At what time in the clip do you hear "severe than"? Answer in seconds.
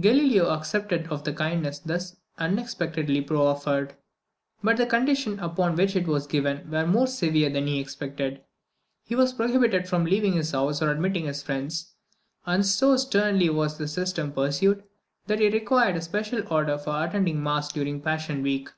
7.08-7.66